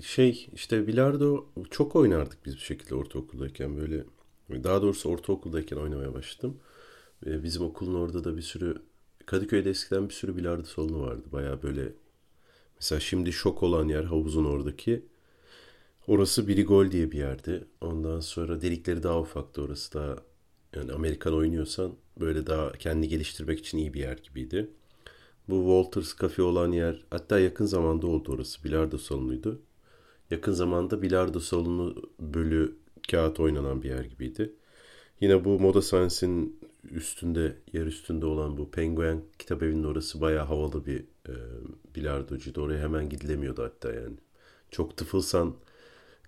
[0.00, 4.04] şey işte bilardo çok oynardık biz bu şekilde ortaokuldayken böyle.
[4.64, 6.60] Daha doğrusu ortaokuldayken oynamaya başladım.
[7.26, 8.82] Bizim okulun orada da bir sürü
[9.26, 11.22] Kadıköy'de eskiden bir sürü bilardo salonu vardı.
[11.32, 11.92] Baya böyle
[12.76, 15.06] mesela şimdi şok olan yer havuzun oradaki.
[16.06, 17.64] Orası Birigol diye bir yerdi.
[17.80, 19.62] Ondan sonra delikleri daha ufaktı.
[19.62, 20.24] Orası da
[20.76, 24.70] yani Amerikan oynuyorsan böyle daha kendi geliştirmek için iyi bir yer gibiydi.
[25.48, 28.64] Bu Walters Cafe olan yer hatta yakın zamanda oldu orası.
[28.64, 29.62] Bilardo salonuydu.
[30.30, 32.76] Yakın zamanda bilardo salonu bölü
[33.10, 34.54] kağıt oynanan bir yer gibiydi.
[35.20, 40.86] Yine bu Moda Science'in üstünde, yer üstünde olan bu Penguin kitap evinin orası bayağı havalı
[40.86, 41.34] bir e,
[41.94, 42.62] bilardocuydu.
[42.62, 44.16] Oraya hemen gidilemiyordu hatta yani.
[44.70, 45.54] Çok tıfılsan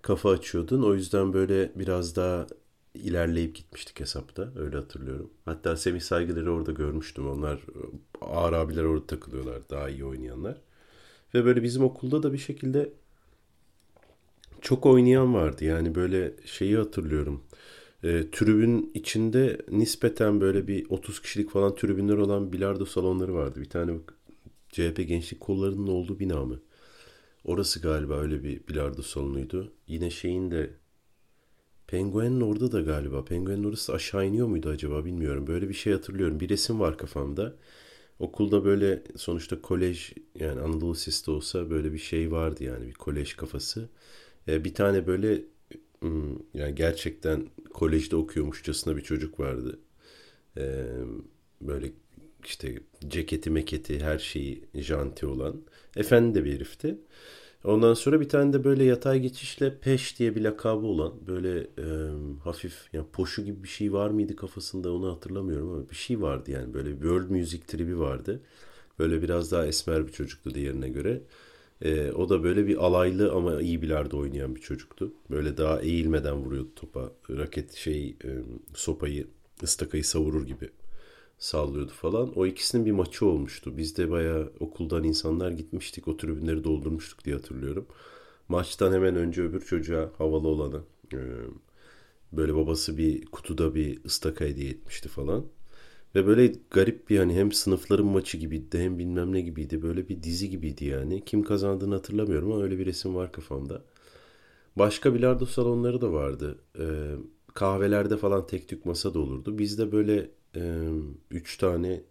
[0.01, 0.83] kafa açıyordun.
[0.83, 2.47] O yüzden böyle biraz daha
[2.95, 4.53] ilerleyip gitmiştik hesapta.
[4.55, 5.29] Öyle hatırlıyorum.
[5.45, 7.29] Hatta Semih Saygılar'ı orada görmüştüm.
[7.29, 7.61] Onlar
[8.21, 9.69] ağır abiler orada takılıyorlar.
[9.69, 10.61] Daha iyi oynayanlar.
[11.33, 12.93] Ve böyle bizim okulda da bir şekilde
[14.63, 15.65] çok oynayan vardı.
[15.65, 17.43] Yani böyle şeyi hatırlıyorum.
[18.03, 23.61] E, tribün içinde nispeten böyle bir 30 kişilik falan tribünler olan bilardo salonları vardı.
[23.61, 23.93] Bir tane
[24.69, 26.61] CHP Gençlik Kolları'nın olduğu bina mı?
[27.45, 29.73] Orası galiba öyle bir bilardo salonuydu.
[29.87, 30.69] Yine şeyin de
[31.87, 33.25] Penguen'in orada da galiba.
[33.25, 35.47] Penguen'in orası aşağı iniyor muydu acaba bilmiyorum.
[35.47, 36.39] Böyle bir şey hatırlıyorum.
[36.39, 37.55] Bir resim var kafamda.
[38.19, 43.33] Okulda böyle sonuçta kolej yani Anadolu Lisesi olsa böyle bir şey vardı yani bir kolej
[43.35, 43.89] kafası.
[44.47, 45.41] Ee, bir tane böyle
[45.99, 49.79] hmm, yani gerçekten kolejde okuyormuşçasına bir çocuk vardı.
[50.57, 50.85] Ee,
[51.61, 51.91] böyle
[52.45, 55.61] işte ceketi meketi her şeyi janti olan.
[55.95, 56.97] Efendi de bir herifti.
[57.63, 61.85] Ondan sonra bir tane de böyle yatay geçişle Peş diye bir lakabı olan böyle e,
[62.43, 66.51] hafif yani poşu gibi bir şey var mıydı kafasında onu hatırlamıyorum ama bir şey vardı
[66.51, 68.41] yani böyle world music tribi vardı.
[68.99, 71.21] Böyle biraz daha esmer bir çocuktu diğerine göre.
[71.83, 75.13] E, o da böyle bir alaylı ama iyi bilardo oynayan bir çocuktu.
[75.31, 77.11] Böyle daha eğilmeden vuruyordu topa.
[77.29, 78.29] Raket şey e,
[78.73, 79.27] sopayı
[79.63, 80.69] ıstakayı savurur gibi
[81.37, 82.37] sallıyordu falan.
[82.39, 83.77] O ikisinin bir maçı olmuştu.
[83.77, 86.07] Biz de bayağı okuldan insanlar gitmiştik.
[86.07, 87.85] O tribünleri doldurmuştuk diye hatırlıyorum.
[88.49, 90.81] Maçtan hemen önce öbür çocuğa havalı olanı
[91.13, 91.19] e,
[92.31, 95.45] böyle babası bir kutuda bir ıstaka hediye etmişti falan.
[96.15, 99.81] Ve böyle garip bir hani hem sınıfların maçı gibiydi hem bilmem ne gibiydi.
[99.81, 101.25] Böyle bir dizi gibiydi yani.
[101.25, 103.81] Kim kazandığını hatırlamıyorum ama öyle bir resim var kafamda.
[104.75, 106.59] Başka bilardo salonları da vardı.
[106.79, 107.15] Ee,
[107.53, 109.57] kahvelerde falan tek tük masa da olurdu.
[109.57, 110.89] Bizde böyle e,
[111.31, 112.03] üç tane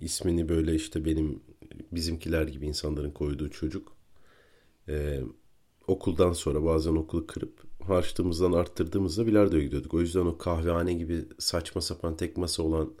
[0.00, 1.40] ismini böyle işte benim
[1.92, 3.92] bizimkiler gibi insanların koyduğu çocuk
[4.88, 5.20] e,
[5.86, 9.94] okuldan sonra bazen okulu kırıp harçlığımızdan arttırdığımızda bilardoya gidiyorduk.
[9.94, 12.92] O yüzden o kahvehane gibi saçma sapan tek masa olan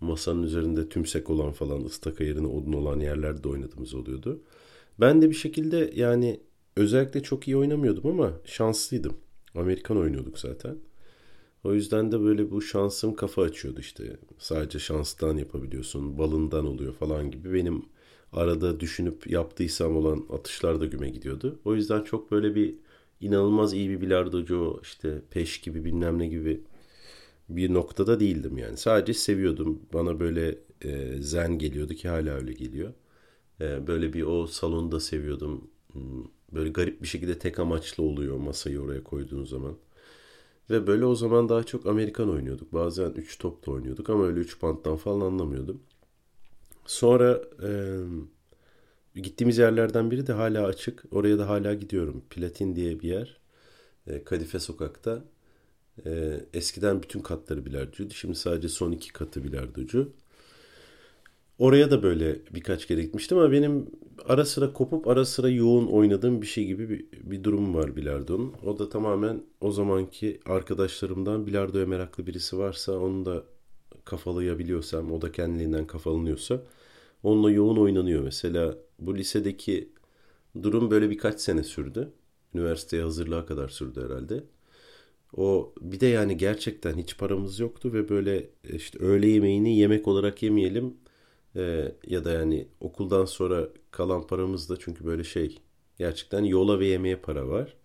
[0.00, 4.40] masanın üzerinde tümsek olan falan ıstaka yerine odun olan yerlerde oynadığımız oluyordu.
[5.00, 6.40] Ben de bir şekilde yani
[6.76, 9.16] özellikle çok iyi oynamıyordum ama şanslıydım.
[9.54, 10.76] Amerikan oynuyorduk zaten.
[11.64, 14.16] O yüzden de böyle bu şansım kafa açıyordu işte.
[14.38, 17.54] Sadece şanstan yapabiliyorsun, balından oluyor falan gibi.
[17.54, 17.82] Benim
[18.32, 21.58] arada düşünüp yaptıysam olan atışlar da güme gidiyordu.
[21.64, 22.74] O yüzden çok böyle bir
[23.20, 26.60] inanılmaz iyi bir bilardocu işte peş gibi bilmem ne gibi
[27.48, 28.76] bir noktada değildim yani.
[28.76, 29.82] Sadece seviyordum.
[29.92, 32.94] Bana böyle e, zen geliyordu ki hala öyle geliyor.
[33.60, 35.70] E, böyle bir o salonu da seviyordum.
[35.92, 39.78] Hmm, böyle garip bir şekilde tek amaçlı oluyor masayı oraya koyduğun zaman.
[40.70, 42.72] Ve böyle o zaman daha çok Amerikan oynuyorduk.
[42.72, 45.82] Bazen 3 top da oynuyorduk ama öyle 3 banttan falan anlamıyordum.
[46.86, 47.70] Sonra e,
[49.14, 51.04] gittiğimiz yerlerden biri de hala açık.
[51.10, 52.24] Oraya da hala gidiyorum.
[52.30, 53.40] Platin diye bir yer.
[54.06, 55.24] E, Kadife sokakta.
[56.06, 58.14] E, eskiden bütün katları bilardocuydu.
[58.14, 60.12] Şimdi sadece son iki katı bilardocu.
[61.58, 63.86] Oraya da böyle birkaç kere gitmiştim ama benim
[64.28, 68.54] ara sıra kopup ara sıra yoğun oynadığım bir şey gibi bir, bir durum var bilardonun.
[68.64, 73.44] O da tamamen o zamanki arkadaşlarımdan bilardoya meraklı birisi varsa onu da
[74.04, 76.62] kafalayabiliyorsam, o da kendiliğinden kafalanıyorsa
[77.22, 78.22] onunla yoğun oynanıyor.
[78.22, 79.92] Mesela bu lisedeki
[80.62, 82.12] durum böyle birkaç sene sürdü.
[82.54, 84.44] Üniversiteye hazırlığa kadar sürdü herhalde.
[85.36, 90.42] O bir de yani gerçekten hiç paramız yoktu ve böyle işte öğle yemeğini yemek olarak
[90.42, 90.94] yemeyelim
[91.56, 95.58] ee, ya da yani okuldan sonra kalan paramız da çünkü böyle şey
[95.98, 97.76] gerçekten yola ve yemeğe para var.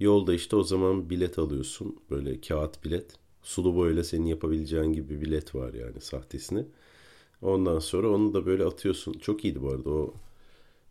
[0.00, 2.00] Yolda işte o zaman bilet alıyorsun.
[2.10, 3.18] Böyle kağıt bilet.
[3.42, 6.66] Sulu boyla senin yapabileceğin gibi bir bilet var yani sahtesini.
[7.42, 9.12] Ondan sonra onu da böyle atıyorsun.
[9.12, 10.14] Çok iyiydi bu arada o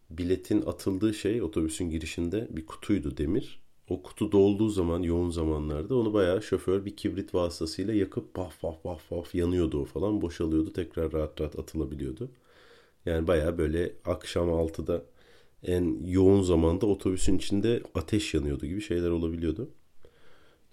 [0.10, 6.14] biletin atıldığı şey otobüsün girişinde bir kutuydu demir o kutu dolduğu zaman yoğun zamanlarda onu
[6.14, 11.14] bayağı şoför bir kibrit vasıtasıyla yakıp paf paf paf paf yanıyordu o falan boşalıyordu tekrar
[11.14, 12.32] rahat rahat atılabiliyordu.
[13.06, 15.04] Yani bayağı böyle akşam 6'da
[15.64, 19.70] en yoğun zamanda otobüsün içinde ateş yanıyordu gibi şeyler olabiliyordu.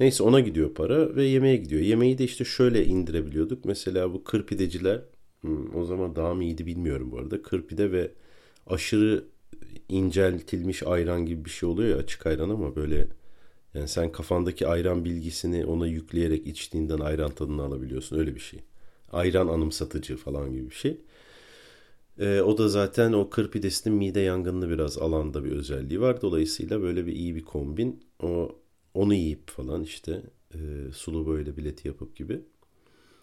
[0.01, 1.83] Neyse ona gidiyor para ve yemeğe gidiyor.
[1.83, 3.65] Yemeği de işte şöyle indirebiliyorduk.
[3.65, 5.03] Mesela bu kırpideciler
[5.41, 7.43] hmm, o zaman daha mı iyiydi bilmiyorum bu arada.
[7.43, 8.11] Kırpide ve
[8.67, 9.25] aşırı
[9.89, 13.09] inceltilmiş ayran gibi bir şey oluyor ya açık ayran ama böyle
[13.75, 18.61] yani sen kafandaki ayran bilgisini ona yükleyerek içtiğinden ayran tadını alabiliyorsun öyle bir şey.
[19.13, 21.01] Ayran anımsatıcı falan gibi bir şey.
[22.19, 26.23] Ee, o da zaten o kır pidesinin mide yangınını biraz alanda bir özelliği var.
[26.23, 28.05] Dolayısıyla böyle bir iyi bir kombin.
[28.23, 28.59] O
[28.95, 30.23] onu yiyip falan işte
[30.55, 30.59] e,
[30.93, 32.41] sulu böyle bileti yapıp gibi.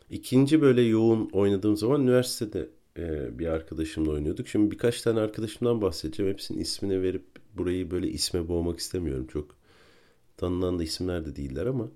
[0.09, 4.47] İkinci böyle yoğun oynadığım zaman üniversitede e, bir arkadaşımla oynuyorduk.
[4.47, 6.31] Şimdi birkaç tane arkadaşımdan bahsedeceğim.
[6.31, 7.25] Hepsinin ismini verip
[7.57, 9.27] burayı böyle isme boğmak istemiyorum.
[9.33, 9.55] Çok
[10.38, 11.89] tanınan da isimler de değiller ama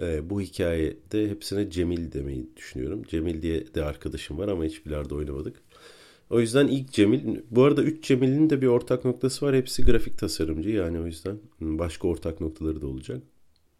[0.00, 3.02] e, bu hikayede hepsine Cemil demeyi düşünüyorum.
[3.08, 5.56] Cemil diye de arkadaşım var ama hiç bilardo oynamadık.
[6.30, 9.56] O yüzden ilk Cemil, bu arada 3 Cemil'in de bir ortak noktası var.
[9.56, 13.22] Hepsi grafik tasarımcı yani o yüzden başka ortak noktaları da olacak.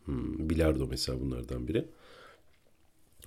[0.05, 1.85] Hmm, bilardo mesela bunlardan biri.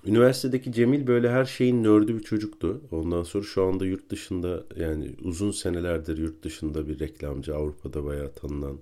[0.06, 2.80] Üniversitedeki Cemil böyle her şeyin nördü bir çocuktu.
[2.90, 7.56] Ondan sonra şu anda yurt dışında yani uzun senelerdir yurt dışında bir reklamcı.
[7.56, 8.78] Avrupa'da bayağı tanınan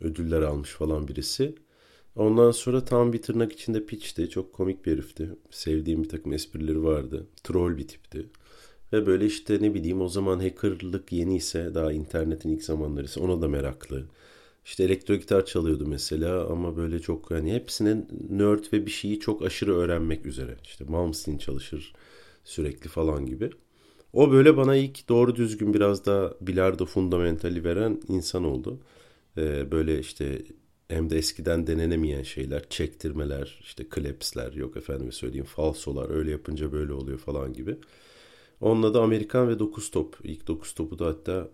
[0.00, 1.54] ödüller almış falan birisi.
[2.16, 4.30] Ondan sonra tam bir tırnak içinde piçti.
[4.30, 5.28] Çok komik bir herifti.
[5.50, 7.26] Sevdiğim bir takım esprileri vardı.
[7.44, 8.26] Troll bir tipti.
[8.92, 13.20] Ve böyle işte ne bileyim o zaman hackerlık yeni ise daha internetin ilk zamanları ise
[13.20, 14.04] ona da meraklı.
[14.64, 19.42] İşte elektro gitar çalıyordu mesela ama böyle çok hani hepsinin nerd ve bir şeyi çok
[19.42, 20.56] aşırı öğrenmek üzere.
[20.64, 21.92] İşte Malmsteen çalışır
[22.44, 23.50] sürekli falan gibi.
[24.12, 28.80] O böyle bana ilk doğru düzgün biraz da bilardo fundamentali veren insan oldu.
[29.38, 30.42] Ee, böyle işte
[30.88, 36.92] hem de eskiden denenemeyen şeyler, çektirmeler, işte klepsler, yok efendim söyleyeyim falsolar, öyle yapınca böyle
[36.92, 37.76] oluyor falan gibi.
[38.60, 40.16] Onunla da Amerikan ve 9 top.
[40.24, 41.48] İlk 9 topu da hatta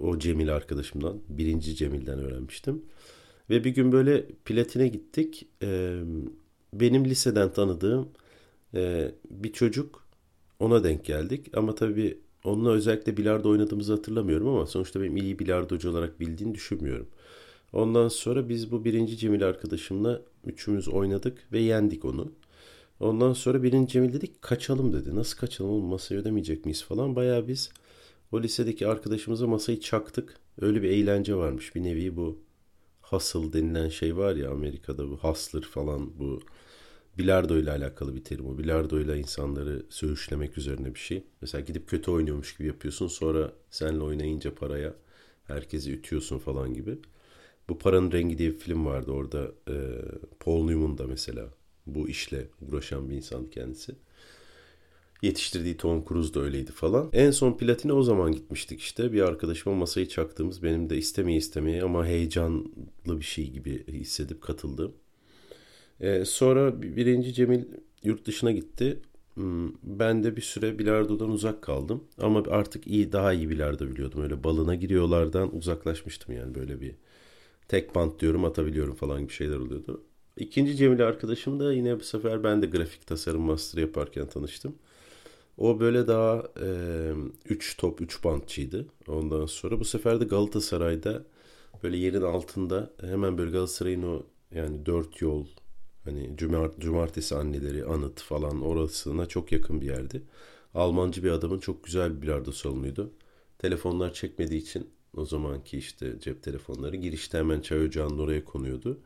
[0.00, 2.82] o Cemil arkadaşımdan, birinci Cemil'den öğrenmiştim.
[3.50, 5.46] Ve bir gün böyle platine gittik.
[5.62, 6.00] Ee,
[6.74, 8.08] benim liseden tanıdığım
[8.74, 10.06] e, bir çocuk
[10.60, 11.50] ona denk geldik.
[11.56, 17.08] Ama tabii onunla özellikle bilardo oynadığımızı hatırlamıyorum ama sonuçta benim iyi bilardocu olarak bildiğini düşünmüyorum.
[17.72, 22.32] Ondan sonra biz bu birinci Cemil arkadaşımla üçümüz oynadık ve yendik onu.
[23.00, 25.16] Ondan sonra birinci Cemil dedik kaçalım dedi.
[25.16, 27.16] Nasıl kaçalım oğlum masayı ödemeyecek miyiz falan.
[27.16, 27.70] Baya biz
[28.32, 30.36] o lisedeki arkadaşımıza masayı çaktık.
[30.60, 31.74] Öyle bir eğlence varmış.
[31.74, 32.38] Bir nevi bu
[33.02, 36.40] hustle denilen şey var ya Amerika'da bu hustler falan bu
[37.18, 38.58] bilardo ile alakalı bir terim o.
[38.58, 41.24] Bilardo ile insanları söğüşlemek üzerine bir şey.
[41.40, 43.06] Mesela gidip kötü oynuyormuş gibi yapıyorsun.
[43.06, 44.94] Sonra senle oynayınca paraya
[45.44, 46.98] herkesi ütüyorsun falan gibi.
[47.68, 49.52] Bu Paranın Rengi diye bir film vardı orada.
[49.68, 49.74] E,
[50.40, 51.48] Paul Newman da mesela
[51.86, 53.94] bu işle uğraşan bir insan kendisi.
[55.22, 57.10] Yetiştirdiği Tom Cruise da öyleydi falan.
[57.12, 59.12] En son platine o zaman gitmiştik işte.
[59.12, 64.92] Bir arkadaşıma masayı çaktığımız benim de istemeye istemeye ama heyecanlı bir şey gibi hissedip katıldım.
[66.00, 67.64] Ee, sonra birinci Cemil
[68.04, 69.00] yurt dışına gitti.
[69.34, 72.04] Hmm, ben de bir süre bilardodan uzak kaldım.
[72.18, 74.22] Ama artık iyi daha iyi bilardo biliyordum.
[74.22, 76.94] Öyle balına giriyorlardan uzaklaşmıştım yani böyle bir
[77.68, 80.04] tek bant diyorum atabiliyorum falan gibi şeyler oluyordu.
[80.36, 84.74] İkinci Cemil arkadaşım da yine bu sefer ben de grafik tasarım master yaparken tanıştım.
[85.58, 86.42] O böyle daha
[87.48, 88.86] 3 e, top 3 bantçıydı.
[89.08, 91.24] Ondan sonra bu sefer de Galatasaray'da
[91.82, 94.22] böyle yerin altında hemen böyle Galatasaray'ın o
[94.54, 95.46] yani dört yol
[96.04, 100.22] hani cumart, cumartesi anneleri anıt falan orasına çok yakın bir yerdi.
[100.74, 103.12] Almancı bir adamın çok güzel bir bilardo salonuydu.
[103.58, 109.00] Telefonlar çekmediği için o zamanki işte cep telefonları girişte hemen çay ocağının oraya konuyordu.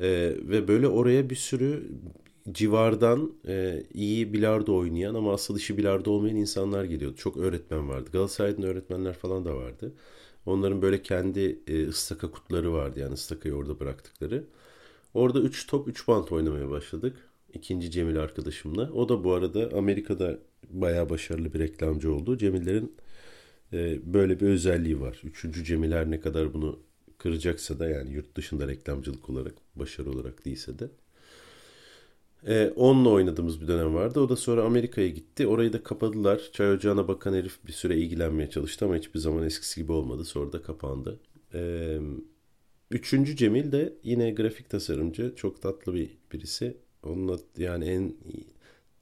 [0.00, 0.08] E,
[0.42, 1.88] ve böyle oraya bir sürü
[2.52, 7.16] civardan e, iyi bilardo oynayan ama asıl işi bilardo olmayan insanlar geliyordu.
[7.16, 8.10] Çok öğretmen vardı.
[8.12, 9.94] Galatasaray'dan öğretmenler falan da vardı.
[10.46, 14.44] Onların böyle kendi e, ıstaka kutları vardı yani ıstakayı orada bıraktıkları.
[15.14, 17.16] Orada 3 top 3 bant oynamaya başladık.
[17.54, 18.92] İkinci Cemil arkadaşımla.
[18.92, 20.38] O da bu arada Amerika'da
[20.70, 22.38] bayağı başarılı bir reklamcı oldu.
[22.38, 22.96] Cemillerin
[23.72, 25.20] e, böyle bir özelliği var.
[25.24, 26.80] Üçüncü Cemil her ne kadar bunu
[27.18, 30.88] kıracaksa da yani yurt dışında reklamcılık olarak başarı olarak değilse de.
[32.46, 34.20] Ee, onunla oynadığımız bir dönem vardı.
[34.20, 35.46] O da sonra Amerika'ya gitti.
[35.46, 36.40] Orayı da kapadılar.
[36.52, 40.24] Çay ocağına bakan herif bir süre ilgilenmeye çalıştı ama hiçbir zaman eskisi gibi olmadı.
[40.24, 41.20] Sonra da kapandı.
[41.54, 41.98] Ee,
[42.90, 45.34] üçüncü Cemil de yine grafik tasarımcı.
[45.36, 46.76] Çok tatlı bir birisi.
[47.02, 48.14] Onunla yani en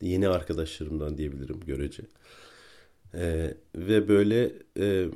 [0.01, 2.03] yeni arkadaşlarımdan diyebilirim görece.
[3.15, 5.09] Ee, ve böyle e,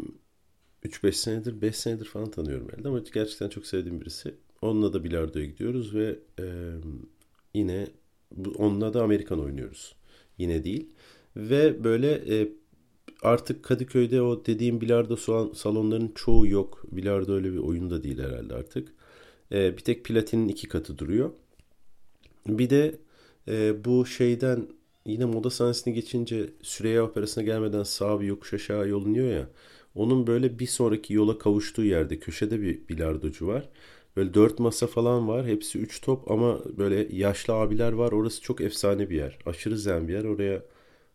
[0.85, 4.35] 3-5 senedir 5 senedir falan tanıyorum herhalde ama gerçekten çok sevdiğim birisi.
[4.63, 6.45] Onunla da bilardoya gidiyoruz ve e,
[7.55, 7.87] yine
[8.57, 9.95] onunla da Amerikan oynuyoruz.
[10.39, 10.91] Yine değil.
[11.37, 12.49] Ve böyle e,
[13.23, 15.17] artık Kadıköy'de o dediğim bilardo
[15.55, 16.83] salonlarının çoğu yok.
[16.93, 18.89] Bilardo öyle bir oyunda değil herhalde artık.
[19.53, 21.31] E, bir tek platinin iki katı duruyor.
[22.47, 22.99] Bir de
[23.49, 24.69] e, bu şeyden
[25.07, 29.49] yine moda sahnesine geçince Süreyya Operası'na gelmeden sağ bir yokuş aşağı yolunuyor ya.
[29.95, 33.69] Onun böyle bir sonraki yola kavuştuğu yerde köşede bir bilardocu var.
[34.17, 35.47] Böyle dört masa falan var.
[35.47, 38.13] Hepsi üç top ama böyle yaşlı abiler var.
[38.13, 39.39] Orası çok efsane bir yer.
[39.47, 40.25] Aşırı zen bir yer.
[40.25, 40.63] Oraya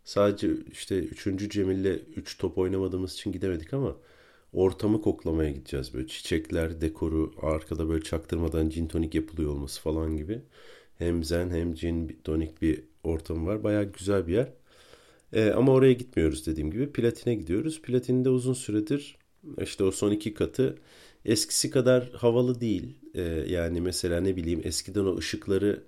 [0.04, 3.96] sadece işte üçüncü Cemil'le üç top oynamadığımız için gidemedik ama
[4.54, 5.94] ortamı koklamaya gideceğiz.
[5.94, 10.42] Böyle çiçekler, dekoru, arkada böyle çaktırmadan gin tonik yapılıyor olması falan gibi.
[10.98, 13.64] Hem zen hem gin tonik bir ortam var.
[13.64, 14.54] Baya güzel bir yer.
[15.34, 16.92] Ee, ama oraya gitmiyoruz dediğim gibi.
[16.92, 17.82] Platine gidiyoruz.
[17.82, 19.18] Platinde uzun süredir
[19.62, 20.78] işte o son iki katı
[21.26, 22.96] eskisi kadar havalı değil.
[23.16, 25.84] Ee, yani mesela ne bileyim eskiden o ışıkları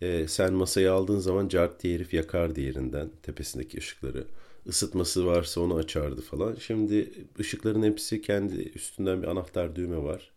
[0.00, 4.26] e, sen masayı aldığın zaman cart diye herif yakardı yerinden tepesindeki ışıkları.
[4.66, 6.54] Isıtması varsa onu açardı falan.
[6.54, 10.32] Şimdi ışıkların hepsi kendi üstünden bir anahtar düğme var.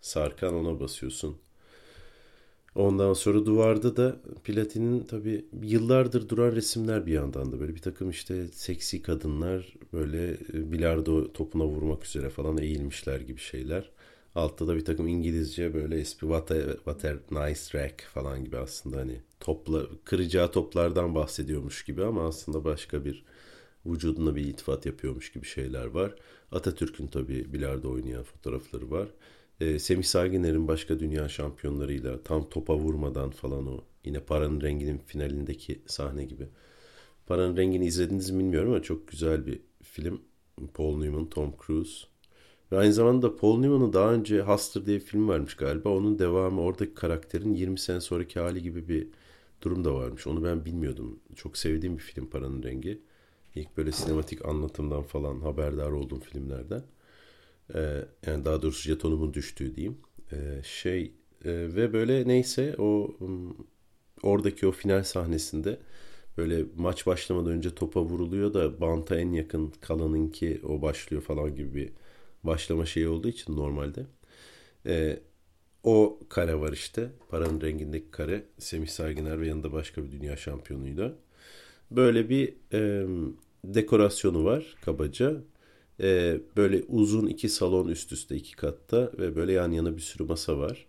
[0.00, 1.43] Sarkan ona basıyorsun.
[2.74, 8.10] Ondan sonra duvarda da platinin tabi yıllardır duran resimler bir yandan da böyle bir takım
[8.10, 13.90] işte seksi kadınlar böyle e, bilardo topuna vurmak üzere falan eğilmişler gibi şeyler.
[14.34, 18.56] Altta da bir takım İngilizce böyle espri what a, what a nice rack falan gibi
[18.58, 23.24] aslında hani topla, kıracağı toplardan bahsediyormuş gibi ama aslında başka bir
[23.86, 26.14] vücuduna bir iltifat yapıyormuş gibi şeyler var.
[26.52, 29.08] Atatürk'ün tabi bilardo oynayan fotoğrafları var.
[29.60, 35.82] Ee, Semih Saginer'in başka dünya şampiyonlarıyla tam topa vurmadan falan o yine Paranın Rengi'nin finalindeki
[35.86, 36.48] sahne gibi.
[37.26, 40.20] Paranın Rengi'ni izlediniz mi bilmiyorum ama çok güzel bir film.
[40.74, 42.06] Paul Newman, Tom Cruise.
[42.72, 45.88] Ve aynı zamanda Paul Newman'ın daha önce Hustler diye bir film varmış galiba.
[45.88, 49.08] Onun devamı oradaki karakterin 20 sene sonraki hali gibi bir
[49.62, 50.26] durum da varmış.
[50.26, 51.20] Onu ben bilmiyordum.
[51.36, 53.02] Çok sevdiğim bir film Paranın Rengi.
[53.54, 56.82] İlk böyle sinematik anlatımdan falan haberdar olduğum filmlerden.
[57.74, 59.98] Ee, yani daha doğrusu jetonumun düştüğü diyeyim.
[60.32, 61.02] Ee, şey
[61.44, 63.16] e, ve böyle neyse o
[64.22, 65.78] oradaki o final sahnesinde
[66.38, 71.74] böyle maç başlamadan önce topa vuruluyor da banta en yakın kalanınki o başlıyor falan gibi
[71.74, 71.92] bir
[72.44, 74.06] başlama şeyi olduğu için normalde.
[74.86, 75.20] Ee,
[75.84, 77.10] o kare var işte.
[77.28, 78.44] Paranın rengindeki kare.
[78.58, 81.14] Semih Saygıner ve yanında başka bir dünya şampiyonuyla.
[81.90, 83.06] Böyle bir e,
[83.64, 85.36] dekorasyonu var kabaca.
[86.00, 90.24] E, böyle uzun iki salon üst üste iki katta ve böyle yan yana bir sürü
[90.24, 90.86] masa var.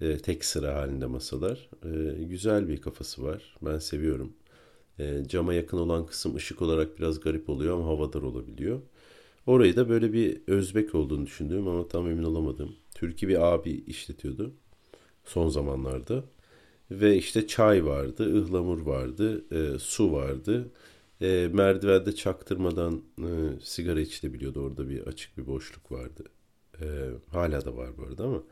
[0.00, 1.70] E, tek sıra halinde masalar.
[1.84, 3.56] E, güzel bir kafası var.
[3.62, 4.32] Ben seviyorum.
[4.98, 8.80] E, cama yakın olan kısım ışık olarak biraz garip oluyor ama havadar olabiliyor.
[9.46, 12.76] Orayı da böyle bir Özbek olduğunu düşündüğüm ama tam emin olamadım.
[12.94, 14.54] Türkiye bir abi işletiyordu
[15.28, 16.24] son zamanlarda.
[16.90, 20.70] Ve işte çay vardı, ıhlamur vardı, e, su vardı.
[21.20, 23.30] E, merdivende çaktırmadan e,
[23.62, 24.60] sigara içilebiliyordu.
[24.62, 26.24] Orada bir açık bir boşluk vardı.
[26.80, 26.86] E,
[27.30, 28.42] hala da var bu arada ama.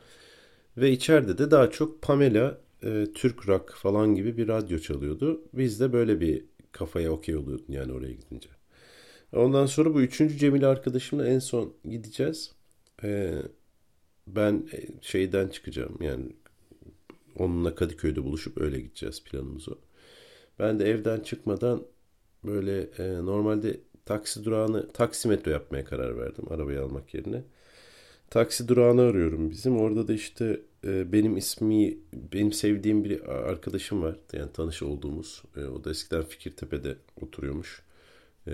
[0.76, 5.42] Ve içeride de daha çok Pamela, e, Türk rock falan gibi bir radyo çalıyordu.
[5.54, 8.48] Biz de böyle bir kafaya okey oluyordun yani oraya gidince.
[9.32, 12.52] Ondan sonra bu üçüncü Cemil arkadaşımla en son gideceğiz.
[13.04, 13.42] Ee,
[14.26, 16.36] ben e, şeyden çıkacağım yani
[17.36, 19.74] onunla Kadıköy'de buluşup öyle gideceğiz planımız o.
[20.58, 21.82] Ben de evden çıkmadan
[22.46, 27.42] böyle e, normalde taksi durağını taksimetre yapmaya karar verdim arabayı almak yerine.
[28.30, 29.80] Taksi durağını arıyorum bizim.
[29.80, 31.98] Orada da işte e, benim ismi
[32.32, 34.16] benim sevdiğim bir arkadaşım var.
[34.32, 35.42] Yani tanış olduğumuz.
[35.56, 37.82] E, o da eskiden Fikirtepe'de oturuyormuş.
[38.48, 38.52] E,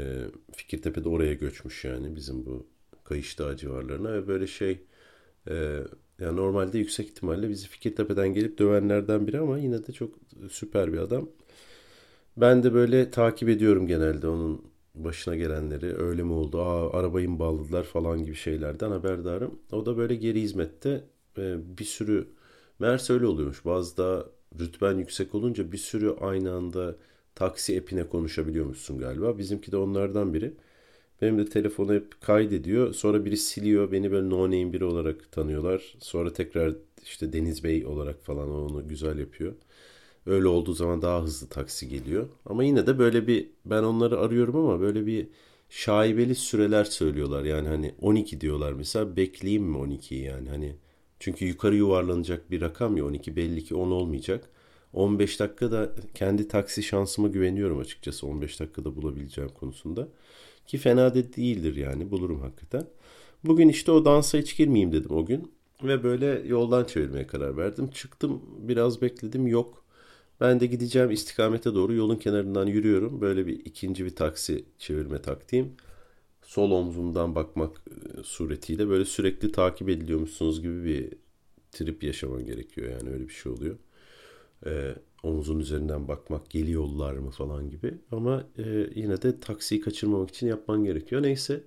[0.53, 2.67] Fikirtepe'de oraya göçmüş yani bizim bu
[3.05, 4.81] Kayış Dağı civarlarına ve böyle şey
[5.49, 5.79] e,
[6.21, 10.15] yani normalde yüksek ihtimalle bizi Fikirtepe'den gelip dövenlerden biri ama yine de çok
[10.51, 11.29] süper bir adam.
[12.37, 15.97] Ben de böyle takip ediyorum genelde onun başına gelenleri.
[16.03, 16.63] Öyle mi oldu?
[16.63, 19.59] Aa arabayı mı bağladılar falan gibi şeylerden haberdarım.
[19.73, 21.05] O da böyle geri hizmette
[21.39, 22.29] e, bir sürü
[22.79, 23.65] meğerse öyle oluyormuş.
[23.65, 24.27] Bazı da
[24.61, 26.97] rütben yüksek olunca bir sürü aynı anda
[27.35, 29.39] taksi app'ine konuşabiliyormuşsun galiba.
[29.39, 30.55] Bizimki de onlardan biri.
[31.23, 32.95] Benim de telefonu hep kaydediyor.
[32.95, 33.93] Sonra biri siliyor.
[33.93, 35.95] Beni böyle no name biri olarak tanıyorlar.
[36.01, 36.75] Sonra tekrar
[37.05, 39.55] işte Deniz Bey olarak falan onu güzel yapıyor.
[40.27, 42.29] Öyle olduğu zaman daha hızlı taksi geliyor.
[42.47, 45.29] Ama yine de böyle bir ben onları arıyorum ama böyle bir
[45.71, 47.45] şaibeli süreler söylüyorlar.
[47.45, 50.77] Yani hani 12 diyorlar mesela bekleyeyim mi 12'yi yani hani
[51.21, 54.49] çünkü yukarı yuvarlanacak bir rakam ya 12 belli ki 10 olmayacak.
[54.93, 60.09] 15 dakikada kendi taksi şansıma güveniyorum açıkçası 15 dakikada bulabileceğim konusunda.
[60.67, 62.87] Ki fena da değildir yani bulurum hakikaten.
[63.45, 65.53] Bugün işte o dansa hiç girmeyeyim dedim o gün.
[65.83, 67.91] Ve böyle yoldan çevirmeye karar verdim.
[67.91, 69.82] Çıktım biraz bekledim yok.
[70.43, 73.21] Ben de gideceğim istikamete doğru yolun kenarından yürüyorum.
[73.21, 75.73] Böyle bir ikinci bir taksi çevirme taktiğim.
[76.43, 81.13] sol omzumdan bakmak e, suretiyle böyle sürekli takip ediliyormuşsunuz gibi bir
[81.73, 83.77] trip yaşaman gerekiyor yani öyle bir şey oluyor.
[84.67, 90.47] Ee, omzun üzerinden bakmak geliyorlar mı falan gibi ama e, yine de taksiyi kaçırmamak için
[90.47, 91.23] yapman gerekiyor.
[91.23, 91.65] Neyse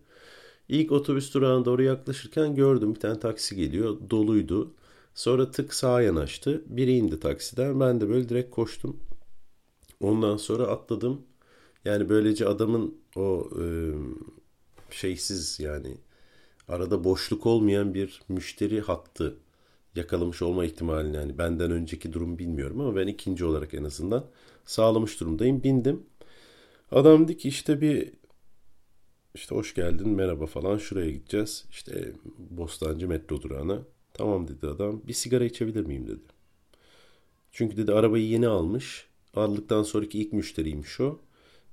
[0.69, 4.73] ilk otobüs durağına doğru yaklaşırken gördüm bir tane taksi geliyor doluydu.
[5.15, 6.63] Sonra tık sağa yanaştı.
[6.65, 7.79] Biri indi taksiden.
[7.79, 8.99] Ben de böyle direkt koştum.
[10.01, 11.21] Ondan sonra atladım.
[11.85, 13.65] Yani böylece adamın o e,
[14.91, 15.97] şeysiz yani
[16.67, 19.37] arada boşluk olmayan bir müşteri hattı
[19.95, 24.25] yakalamış olma ihtimalini yani benden önceki durum bilmiyorum ama ben ikinci olarak en azından
[24.65, 25.63] sağlamış durumdayım.
[25.63, 26.03] Bindim.
[26.91, 28.13] Adam dedi ki işte bir
[29.35, 31.65] işte hoş geldin merhaba falan şuraya gideceğiz.
[31.71, 33.94] İşte Bostancı metro durağına.
[34.17, 35.01] Tamam dedi adam.
[35.07, 36.21] Bir sigara içebilir miyim dedi.
[37.51, 39.07] Çünkü dedi arabayı yeni almış.
[39.33, 41.19] Aldıktan sonraki ilk müşteriymiş o.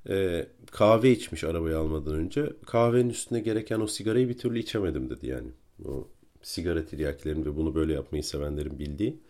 [0.09, 2.53] Ee, kahve içmiş arabayı almadan önce.
[2.67, 5.49] Kahvenin üstüne gereken o sigarayı bir türlü içemedim dedi yani.
[5.85, 6.09] O
[6.43, 9.21] sigara tiryakilerin ve bunu böyle yapmayı sevenlerin bildiği.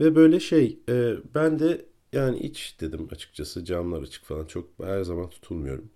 [0.00, 5.02] Ve böyle şey e, ben de yani iç dedim açıkçası camlar açık falan çok her
[5.02, 5.90] zaman tutulmuyorum.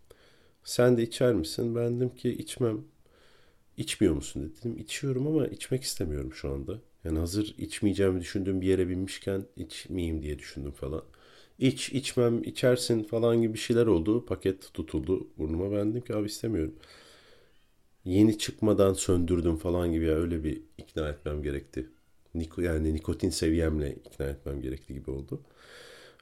[0.64, 1.76] Sen de içer misin?
[1.76, 2.84] Ben dedim ki içmem.
[3.76, 4.78] İçmiyor musun dedim.
[4.78, 6.80] İçiyorum ama içmek istemiyorum şu anda.
[7.04, 11.02] Yani hazır içmeyeceğimi düşündüğüm bir yere binmişken içmeyeyim diye düşündüm falan.
[11.58, 14.26] İç, içmem, içersin falan gibi şeyler oldu.
[14.26, 15.72] Paket tutuldu burnuma.
[15.72, 16.74] Ben dedim ki abi istemiyorum.
[18.04, 21.90] Yeni çıkmadan söndürdüm falan gibi ya öyle bir ikna etmem gerekti.
[22.34, 25.40] Niko, yani nikotin seviyemle ikna etmem gerekti gibi oldu.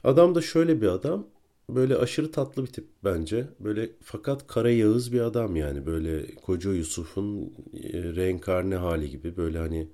[0.05, 1.29] Adam da şöyle bir adam.
[1.71, 3.49] Böyle aşırı tatlı bir tip bence.
[3.61, 5.87] Böyle fakat kara yağız bir adam yani.
[5.87, 9.37] Böyle koca Yusuf'un e, reenkarne hali gibi.
[9.37, 9.89] Böyle hani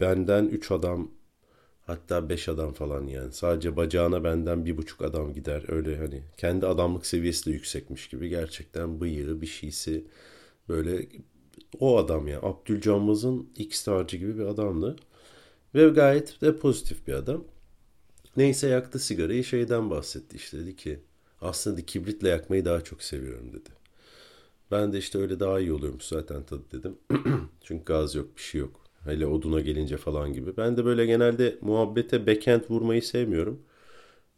[0.00, 1.10] benden 3 adam
[1.86, 3.32] hatta 5 adam falan yani.
[3.32, 5.64] Sadece bacağına benden bir buçuk adam gider.
[5.68, 8.28] Öyle hani kendi adamlık seviyesi de yüksekmiş gibi.
[8.28, 10.04] Gerçekten bıyığı bir şeysi
[10.68, 11.08] böyle
[11.80, 12.40] o adam ya.
[12.42, 14.96] Abdülcammaz'ın X tarcı gibi bir adamdı.
[15.74, 17.44] Ve gayet de pozitif bir adam.
[18.36, 21.00] Neyse yaktı sigarayı şeyden bahsetti işte dedi ki
[21.40, 23.70] aslında kibritle yakmayı daha çok seviyorum dedi.
[24.70, 26.98] Ben de işte öyle daha iyi oluyormuş zaten tadı dedim.
[27.62, 28.84] Çünkü gaz yok bir şey yok.
[29.04, 30.56] Hele oduna gelince falan gibi.
[30.56, 33.62] Ben de böyle genelde muhabbete backend vurmayı sevmiyorum.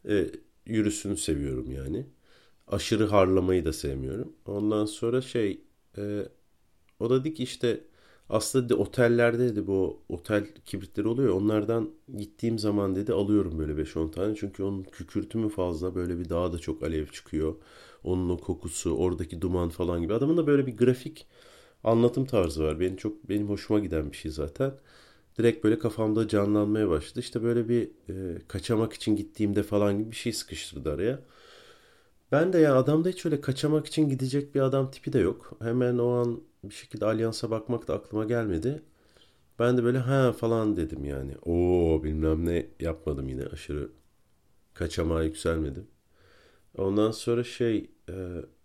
[0.08, 0.26] E,
[0.66, 2.06] yürüsünü seviyorum yani.
[2.68, 4.32] Aşırı harlamayı da sevmiyorum.
[4.46, 5.60] Ondan sonra şey
[5.98, 6.22] e,
[7.00, 7.80] o da dedi ki işte
[8.30, 11.34] aslında dedi, otellerde dedi bu otel kibritleri oluyor.
[11.34, 14.34] Onlardan gittiğim zaman dedi alıyorum böyle 5-10 tane.
[14.34, 17.54] Çünkü onun kükürtü mü fazla böyle bir daha da çok alev çıkıyor.
[18.04, 20.14] Onun o kokusu, oradaki duman falan gibi.
[20.14, 21.26] Adamın da böyle bir grafik
[21.84, 22.80] anlatım tarzı var.
[22.80, 24.72] Benim çok benim hoşuma giden bir şey zaten.
[25.38, 27.20] Direkt böyle kafamda canlanmaya başladı.
[27.20, 31.20] İşte böyle bir e, kaçamak için gittiğimde falan gibi bir şey sıkıştırdı araya.
[32.32, 35.52] Ben de ya adamda hiç öyle kaçamak için gidecek bir adam tipi de yok.
[35.62, 38.82] Hemen o an bir şekilde alyansa bakmak da aklıma gelmedi.
[39.58, 41.32] Ben de böyle ha falan dedim yani.
[41.46, 43.90] Oo bilmem ne yapmadım yine aşırı
[44.74, 45.86] kaçamağa yükselmedim.
[46.78, 48.14] Ondan sonra şey e,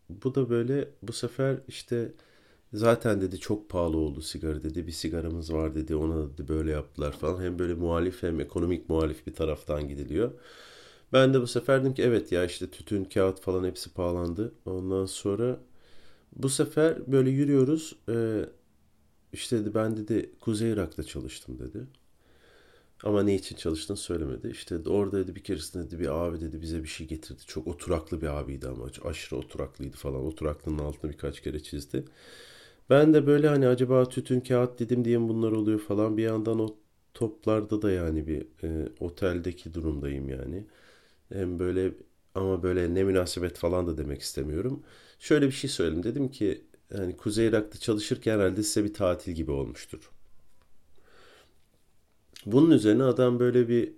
[0.10, 2.14] bu da böyle bu sefer işte
[2.74, 4.88] zaten dedi çok pahalı oldu sigara dedi.
[4.88, 7.42] Bir sigaramız var dedi ona dedi böyle yaptılar falan.
[7.44, 10.32] Hem böyle muhalif hem ekonomik muhalif bir taraftan gidiliyor.
[11.14, 14.54] Ben de bu sefer dedim ki evet ya işte tütün, kağıt falan hepsi pahalandı.
[14.66, 15.60] Ondan sonra
[16.36, 17.96] bu sefer böyle yürüyoruz.
[18.10, 18.46] Ee,
[19.34, 21.88] işte dedi ben dedi Kuzey Irak'ta çalıştım dedi.
[23.04, 24.48] Ama ne için çalıştığını söylemedi.
[24.50, 27.42] İşte orada dedi bir keresinde dedi bir abi dedi bize bir şey getirdi.
[27.48, 30.26] Çok oturaklı bir abiydi ama aşırı oturaklıydı falan.
[30.26, 32.06] Oturaklının altını birkaç kere çizdi.
[32.90, 36.18] Ben de böyle hani acaba tütün kağıt dedim diye bunlar oluyor falan.
[36.18, 36.76] Bir yandan o
[37.14, 40.66] toplarda da yani bir e, oteldeki durumdayım yani.
[41.34, 41.94] Hem böyle
[42.36, 44.84] ama böyle ne münasebet falan da demek istemiyorum.
[45.20, 46.04] Şöyle bir şey söyledim.
[46.04, 46.64] Dedim ki
[46.98, 50.12] yani Kuzey Irak'ta çalışırken herhalde size bir tatil gibi olmuştur.
[52.46, 53.94] Bunun üzerine adam böyle bir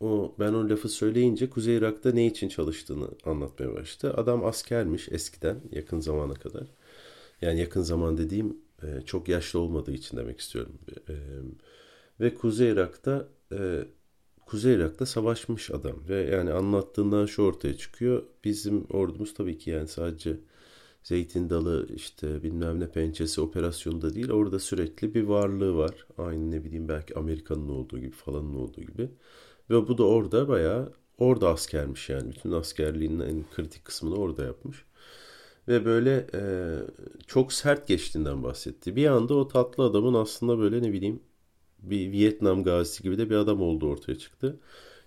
[0.00, 4.14] o ben o lafı söyleyince Kuzey Irak'ta ne için çalıştığını anlatmaya başladı.
[4.16, 6.66] Adam askermiş eskiden yakın zamana kadar.
[7.42, 10.78] Yani yakın zaman dediğim e, çok yaşlı olmadığı için demek istiyorum.
[11.08, 11.14] E,
[12.20, 13.84] ve Kuzey Irak'ta e,
[14.48, 18.22] Kuzey Irak'ta savaşmış adam ve yani anlattığından şu ortaya çıkıyor.
[18.44, 20.36] Bizim ordumuz tabii ki yani sadece
[21.02, 26.06] zeytin dalı işte bilmem ne pençesi operasyonda değil orada sürekli bir varlığı var.
[26.18, 29.10] Aynı ne bileyim belki Amerika'nın olduğu gibi falanın olduğu gibi.
[29.70, 32.30] Ve bu da orada bayağı orada askermiş yani.
[32.30, 34.84] Bütün askerliğinin en kritik kısmını orada yapmış.
[35.68, 36.42] Ve böyle e,
[37.26, 38.96] çok sert geçtiğinden bahsetti.
[38.96, 41.20] Bir anda o tatlı adamın aslında böyle ne bileyim
[41.82, 44.56] bir Vietnam gazisi gibi de bir adam olduğu ortaya çıktı.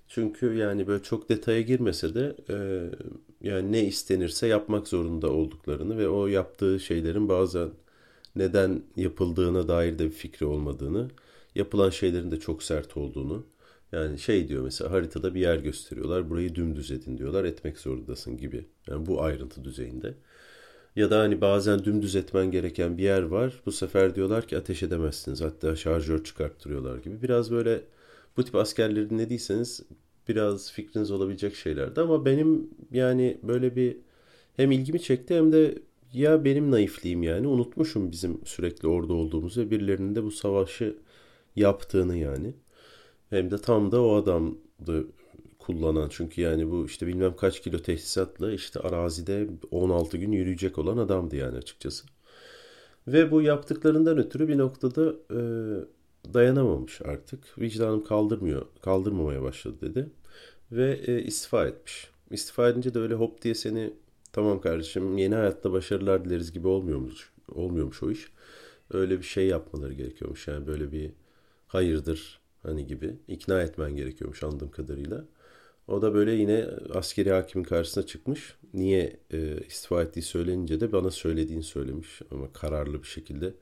[0.08, 2.56] Çünkü yani böyle çok detaya girmese de e,
[3.50, 7.70] yani ne istenirse yapmak zorunda olduklarını ve o yaptığı şeylerin bazen
[8.36, 11.10] neden yapıldığına dair de bir fikri olmadığını,
[11.56, 13.46] yapılan şeylerin de çok sert olduğunu.
[13.92, 16.30] Yani şey diyor mesela haritada bir yer gösteriyorlar.
[16.30, 17.44] Burayı dümdüz edin diyorlar.
[17.46, 18.66] Etmek zorundasın gibi.
[18.88, 20.14] Yani bu ayrıntı düzeyinde.
[20.96, 23.62] Ya da hani bazen dümdüz etmen gereken bir yer var.
[23.66, 25.42] Bu sefer diyorlar ki ateş edemezsiniz.
[25.42, 27.22] Hatta şarjör çıkarttırıyorlar gibi.
[27.22, 27.82] Biraz böyle
[28.38, 29.84] bu tip askerleri dinlediyseniz
[30.28, 32.02] biraz fikriniz olabilecek şeylerdi.
[32.02, 33.98] Ama benim yani böyle bir
[34.56, 35.80] hem ilgimi çekti hem de
[36.14, 40.96] ya benim naifliğim yani unutmuşum bizim sürekli orada olduğumuzu ve birilerinin de bu savaşı
[41.56, 42.54] yaptığını yani.
[43.30, 45.08] Hem de tam da o adamdı
[45.72, 50.98] kullanan çünkü yani bu işte bilmem kaç kilo teçhizatla işte arazide 16 gün yürüyecek olan
[50.98, 52.08] adamdı yani açıkçası.
[53.08, 55.40] Ve bu yaptıklarından ötürü bir noktada e,
[56.34, 57.60] dayanamamış artık.
[57.60, 60.10] Vicdanım kaldırmıyor, kaldırmamaya başladı dedi.
[60.72, 62.10] Ve e, istifa etmiş.
[62.32, 63.94] İstifa edince de öyle hop diye seni
[64.34, 68.32] tamam kardeşim yeni hayatta başarılar dileriz gibi olmuyormuş, olmuyormuş o iş.
[68.94, 70.48] Öyle bir şey yapmaları gerekiyormuş.
[70.48, 71.12] Yani böyle bir
[71.68, 75.26] hayırdır hani gibi ikna etmen gerekiyormuş anladığım kadarıyla.
[75.92, 78.56] O da böyle yine askeri hakimin karşısına çıkmış.
[78.74, 83.54] Niye e, istifa ettiği söylenince de bana söylediğini söylemiş ama kararlı bir şekilde.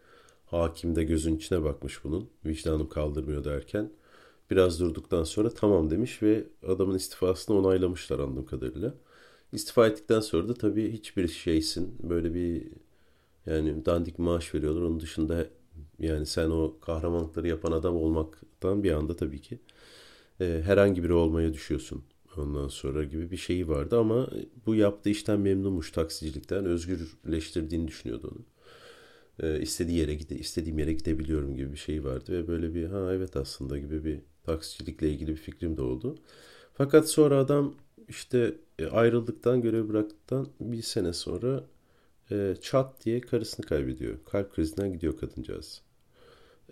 [0.46, 2.30] Hakim de gözün içine bakmış bunun.
[2.46, 3.92] Vicdanım kaldırmıyor derken.
[4.52, 8.94] Biraz durduktan sonra tamam demiş ve adamın istifasını onaylamışlar anladığım kadarıyla.
[9.54, 11.96] İstifa ettikten sonra da tabii hiçbir şeysin.
[12.04, 12.68] Böyle bir
[13.46, 14.82] yani dandik maaş veriyorlar.
[14.82, 15.48] Onun dışında
[16.00, 19.60] yani sen o kahramanlıkları yapan adam olmaktan bir anda tabii ki
[20.42, 22.04] e, herhangi biri olmaya düşüyorsun
[22.38, 24.30] ondan sonra gibi bir şeyi vardı ama
[24.66, 28.46] bu yaptığı işten memnunmuş taksicilikten özgürleştirdiğini düşünüyordu onu.
[29.50, 33.14] E, istediği yere gide istediğim yere gidebiliyorum gibi bir şey vardı ve böyle bir ha
[33.14, 36.16] evet aslında gibi bir taksicilikle ilgili bir fikrim de oldu.
[36.74, 37.76] Fakat sonra adam
[38.08, 41.64] işte e, ayrıldıktan görev bıraktıktan bir sene sonra
[42.32, 44.18] e, çat diye karısını kaybediyor.
[44.26, 45.82] Kalp krizinden gidiyor kadıncağız.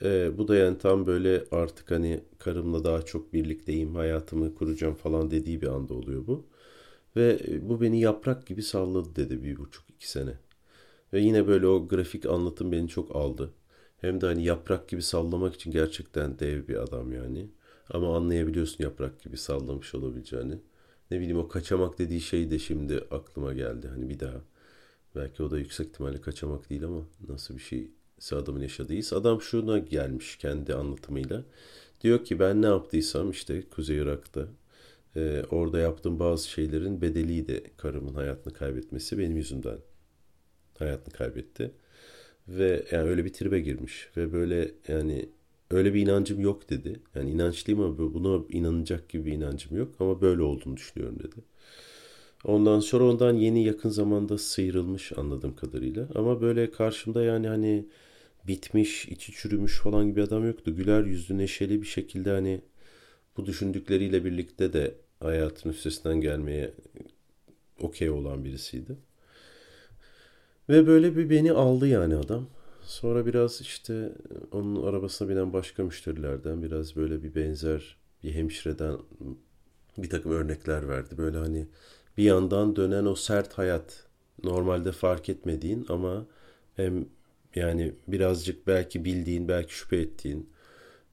[0.04, 5.32] E, bu da yani tam böyle artık hani karımla daha çok birlikteyim, hayatımı kuracağım falan
[5.32, 6.46] dediği bir anda oluyor bu.
[7.16, 10.34] Ve e, bu beni yaprak gibi salladı dedi bir buçuk iki sene.
[11.14, 13.54] Ve yine böyle o grafik anlatım beni çok aldı.
[14.02, 17.50] Hem de hani yaprak gibi sallamak için gerçekten dev bir adam yani.
[17.90, 20.60] Ama anlayabiliyorsun yaprak gibi sallamış olabileceğini.
[21.12, 23.88] Ne bileyim o kaçamak dediği şey de şimdi aklıma geldi.
[23.88, 24.42] Hani bir daha.
[25.16, 27.92] Belki o da yüksek ihtimalle kaçamak değil ama nasıl bir şey
[28.32, 29.14] adamın yaşadığıyız.
[29.14, 31.44] Adam şuna gelmiş kendi anlatımıyla.
[32.02, 34.48] Diyor ki ben ne yaptıysam işte Kuzey Irak'ta
[35.16, 39.78] e, orada yaptığım bazı şeylerin bedeliydi karımın hayatını kaybetmesi benim yüzümden
[40.80, 41.72] hayatını kaybetti.
[42.48, 45.30] Ve yani öyle bir tribe girmiş ve böyle yani
[45.72, 47.00] öyle bir inancım yok dedi.
[47.16, 51.36] Yani inançlıyım ama buna inanacak gibi bir inancım yok ama böyle olduğunu düşünüyorum dedi.
[52.46, 56.08] Ondan sonra ondan yeni yakın zamanda sıyrılmış anladığım kadarıyla.
[56.16, 57.86] Ama böyle karşımda yani hani
[58.48, 60.76] bitmiş, içi çürümüş falan gibi adam yoktu.
[60.76, 62.62] Güler yüzlü, neşeli bir şekilde hani
[63.38, 66.74] bu düşündükleriyle birlikte de hayatın üstesinden gelmeye
[67.80, 68.98] okey olan birisiydi.
[70.70, 72.48] Ve böyle bir beni aldı yani adam.
[72.82, 74.12] Sonra biraz işte
[74.52, 78.98] onun arabasına binen başka müşterilerden biraz böyle bir benzer bir hemşireden
[79.98, 81.18] bir takım örnekler verdi.
[81.18, 81.68] Böyle hani
[82.18, 84.08] bir yandan dönen o sert hayat
[84.44, 86.26] normalde fark etmediğin ama
[86.76, 87.06] hem
[87.56, 90.50] yani birazcık belki bildiğin, belki şüphe ettiğin.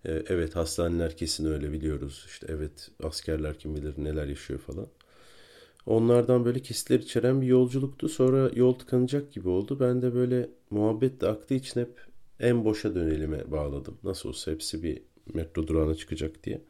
[0.05, 2.25] E, evet hastaneler kesin öyle biliyoruz.
[2.29, 4.88] İşte evet askerler kim bilir neler yaşıyor falan.
[5.87, 8.09] Onlardan böyle kesitler içeren bir yolculuktu.
[8.09, 9.81] Sonra yol tıkanacak gibi oldu.
[9.81, 12.01] Ben de böyle muhabbet de aktığı için hep
[12.40, 13.99] en boşa dönelime bağladım.
[14.05, 15.03] Nasıl olsa hepsi bir
[15.35, 16.61] metro durağına çıkacak diye.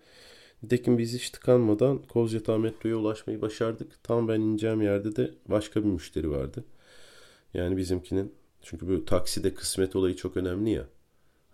[0.62, 4.04] Nitekim biz hiç tıkanmadan Kozyatağı metroya ulaşmayı başardık.
[4.04, 6.64] Tam ben ineceğim yerde de başka bir müşteri vardı.
[7.54, 8.32] Yani bizimkinin
[8.64, 10.88] çünkü bu takside kısmet olayı çok önemli ya.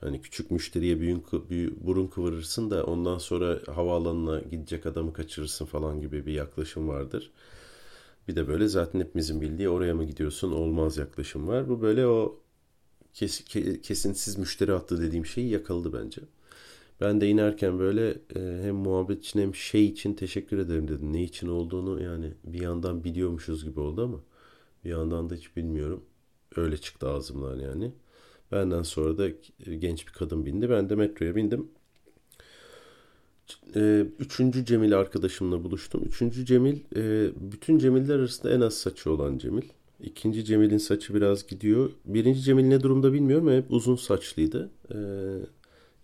[0.00, 6.00] Hani küçük müşteriye büyük, büyük burun kıvırırsın da ondan sonra havaalanına gidecek adamı kaçırırsın falan
[6.00, 7.30] gibi bir yaklaşım vardır.
[8.28, 11.68] Bir de böyle zaten hepimizin bildiği oraya mı gidiyorsun olmaz yaklaşım var.
[11.68, 12.40] Bu böyle o
[13.14, 13.44] kes,
[13.82, 16.22] kesintisiz müşteri hattı dediğim şeyi yakaladı bence.
[17.00, 21.12] Ben de inerken böyle e, hem muhabbet için hem şey için teşekkür ederim dedim.
[21.12, 24.20] Ne için olduğunu yani bir yandan biliyormuşuz gibi oldu ama
[24.84, 26.04] bir yandan da hiç bilmiyorum.
[26.56, 27.92] Öyle çıktı ağzımdan yani.
[28.52, 29.28] Benden sonra da
[29.78, 30.70] genç bir kadın bindi.
[30.70, 31.68] Ben de metroya bindim.
[33.76, 36.02] E, üçüncü Cemil arkadaşımla buluştum.
[36.06, 39.62] Üçüncü Cemil, e, bütün Cemiller arasında en az saçı olan Cemil.
[40.00, 41.90] İkinci Cemil'in saçı biraz gidiyor.
[42.04, 44.70] Birinci Cemil ne durumda bilmiyorum ama hep uzun saçlıydı.
[44.94, 44.98] E,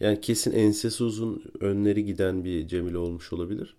[0.01, 3.77] yani kesin ensesi uzun, önleri giden bir Cemil olmuş olabilir.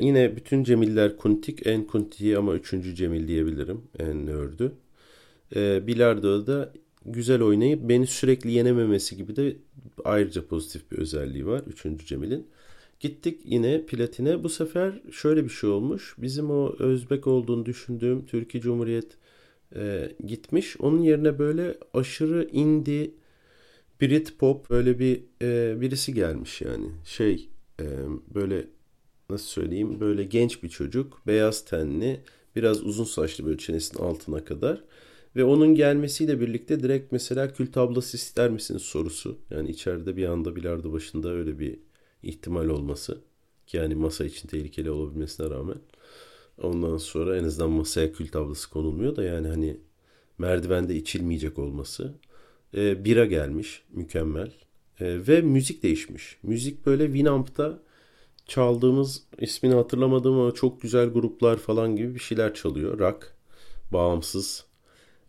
[0.00, 3.82] Yine bütün Cemiller kuntik, en kuntiği ama üçüncü Cemil diyebilirim.
[3.98, 4.72] En nördü.
[5.56, 6.72] Ee, bilardo'da da
[7.06, 9.56] güzel oynayıp beni sürekli yenememesi gibi de
[10.04, 11.62] ayrıca pozitif bir özelliği var.
[11.66, 12.46] Üçüncü Cemil'in.
[13.00, 14.44] Gittik yine platine.
[14.44, 16.14] Bu sefer şöyle bir şey olmuş.
[16.18, 19.16] Bizim o Özbek olduğunu düşündüğüm Türkiye Cumhuriyet
[19.76, 20.76] e, gitmiş.
[20.80, 23.10] Onun yerine böyle aşırı indie
[24.00, 26.86] Brit pop böyle bir e, birisi gelmiş yani.
[27.04, 27.48] Şey
[27.80, 27.84] e,
[28.34, 28.66] böyle
[29.30, 31.26] nasıl söyleyeyim böyle genç bir çocuk.
[31.26, 32.20] Beyaz tenli.
[32.56, 34.84] Biraz uzun saçlı böyle çenesinin altına kadar.
[35.36, 39.38] Ve onun gelmesiyle birlikte direkt mesela kült ablası ister misiniz sorusu.
[39.50, 41.78] Yani içeride bir anda bilardo başında öyle bir
[42.22, 43.20] ihtimal olması.
[43.72, 45.78] Yani masa için tehlikeli olabilmesine rağmen.
[46.62, 49.80] Ondan sonra en azından masaya kül tablası konulmuyor da yani hani
[50.38, 52.14] merdivende içilmeyecek olması.
[52.74, 54.52] E, bira gelmiş mükemmel.
[55.00, 56.38] E, ve müzik değişmiş.
[56.42, 57.82] Müzik böyle Winamp'ta
[58.46, 62.98] çaldığımız ismini hatırlamadığım ama çok güzel gruplar falan gibi bir şeyler çalıyor.
[62.98, 63.34] Rock,
[63.92, 64.69] bağımsız.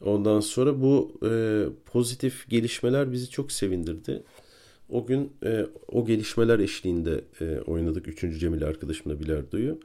[0.06, 4.24] Ondan sonra bu e, pozitif gelişmeler bizi çok sevindirdi.
[4.90, 8.40] O gün e, o gelişmeler eşliğinde e, oynadık 3.
[8.40, 9.80] Cemil arkadaşımla bilardoyu.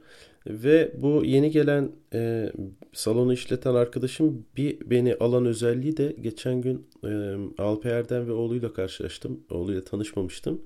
[0.47, 2.51] Ve bu yeni gelen e,
[2.93, 8.73] salonu işleten arkadaşım bir beni alan özelliği de geçen gün e, Alp Erdem ve oğluyla
[8.73, 9.39] karşılaştım.
[9.49, 10.61] Oğluyla tanışmamıştım.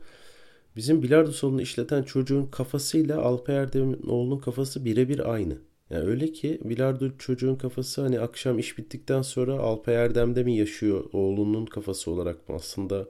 [0.76, 5.58] Bizim bilardo salonu işleten çocuğun kafasıyla Alp Erdem'in oğlunun kafası birebir aynı.
[5.92, 11.04] Yani öyle ki bilardo çocuğun kafası hani akşam iş bittikten sonra Alpay Erdem'de mi yaşıyor
[11.14, 13.08] oğlunun kafası olarak mı aslında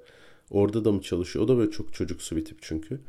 [0.52, 1.46] orada da mı çalışıyor?
[1.46, 3.02] O da böyle çok çocuksu bir tip çünkü.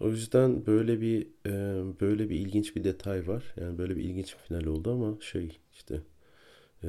[0.00, 1.52] O yüzden böyle bir e,
[2.00, 3.44] böyle bir ilginç bir detay var.
[3.60, 6.00] Yani böyle bir ilginç bir final oldu ama şey işte
[6.84, 6.88] e,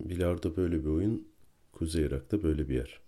[0.00, 1.28] bilardo böyle bir oyun
[1.72, 3.00] Kuzey Irak'ta böyle bir yer.